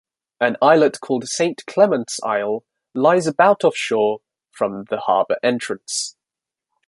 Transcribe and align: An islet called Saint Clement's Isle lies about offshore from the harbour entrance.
An 0.39 0.57
islet 0.63 0.99
called 0.99 1.27
Saint 1.27 1.63
Clement's 1.67 2.19
Isle 2.23 2.63
lies 2.95 3.27
about 3.27 3.63
offshore 3.63 4.21
from 4.49 4.85
the 4.89 5.01
harbour 5.01 5.37
entrance. 5.43 6.15